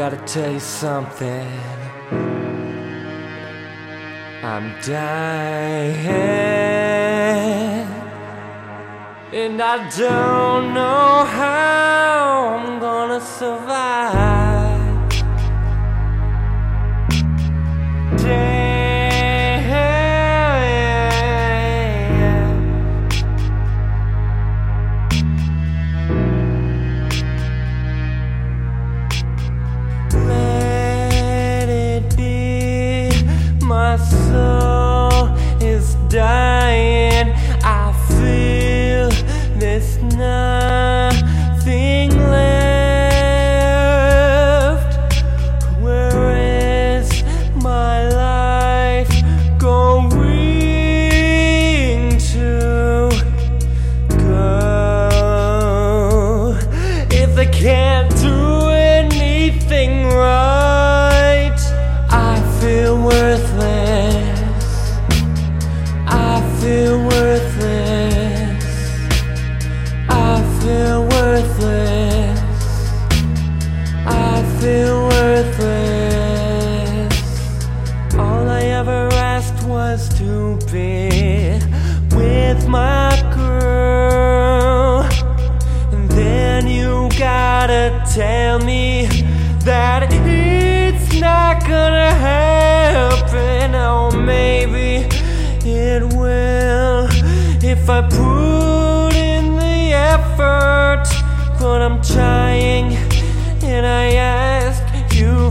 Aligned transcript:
gotta 0.00 0.16
tell 0.24 0.50
you 0.50 0.60
something. 0.60 1.46
I'm 4.42 4.74
dying, 4.80 6.06
and 9.40 9.60
I 9.60 9.76
don't 9.98 10.72
know 10.72 11.24
how 11.26 12.56
I'm 12.56 12.80
gonna 12.80 13.20
survive. 13.20 13.69
To 79.98 80.56
be 80.70 81.58
with 82.14 82.68
my 82.68 83.10
girl. 83.34 85.02
And 85.90 86.08
then 86.10 86.68
you 86.68 87.08
gotta 87.18 88.00
tell 88.14 88.60
me 88.60 89.06
that 89.64 90.08
it's 90.12 91.20
not 91.20 91.62
gonna 91.62 92.14
happen. 92.14 93.74
Oh, 93.74 94.10
maybe 94.12 95.08
it 95.68 96.02
will 96.14 97.08
if 97.60 97.90
I 97.90 98.02
put 98.02 99.16
in 99.16 99.56
the 99.56 99.92
effort. 99.92 101.04
But 101.58 101.82
I'm 101.82 102.00
trying 102.00 102.94
and 103.64 103.84
I 103.84 104.12
ask 104.14 105.14
you 105.14 105.49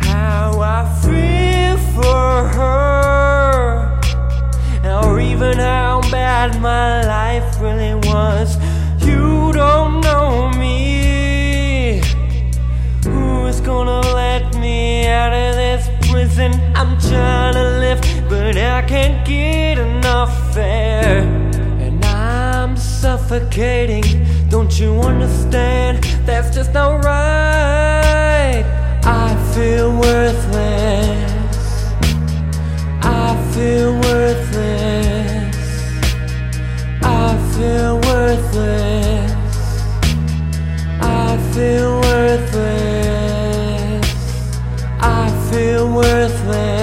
how 0.00 0.60
I 0.60 0.84
feel 1.02 1.76
for 1.94 2.48
her, 2.48 4.00
or 4.84 5.20
even 5.20 5.56
how 5.58 6.00
bad 6.10 6.60
my 6.60 7.04
life 7.06 7.60
really 7.60 7.94
was. 7.94 8.56
You 9.04 9.52
don't 9.52 10.00
know 10.02 10.50
me. 10.58 12.00
Who's 13.04 13.60
gonna 13.60 14.00
let 14.14 14.54
me 14.56 15.06
out 15.06 15.32
of 15.32 15.54
this 15.56 15.88
prison? 16.10 16.52
I'm 16.74 16.98
trying 17.00 17.54
to 17.54 17.78
live, 17.80 18.00
but 18.28 18.56
I 18.56 18.82
can't 18.82 19.26
get 19.26 19.78
enough 19.78 20.56
air. 20.56 21.20
And 21.80 22.04
I'm 22.04 22.76
suffocating. 22.76 24.04
Don't 24.48 24.78
you 24.78 25.00
understand? 25.00 26.04
That's 26.26 26.54
just 26.54 26.72
not 26.72 27.04
right. 27.04 27.91
I 29.04 29.34
feel 29.54 29.90
worthless. 29.90 31.32
I 33.02 33.36
feel 33.52 33.94
worthless. 34.00 35.56
I 37.02 37.36
feel 37.54 38.00
worthless. 38.00 39.32
I 41.00 41.36
feel 41.52 42.00
worthless. 42.00 42.52
I 45.00 45.30
feel 45.50 45.92
worthless. 45.92 46.81